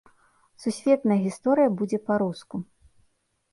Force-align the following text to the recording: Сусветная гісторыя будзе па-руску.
Сусветная 0.63 1.19
гісторыя 1.27 1.69
будзе 1.83 2.01
па-руску. 2.09 2.55